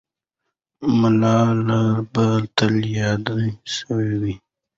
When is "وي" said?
4.21-4.35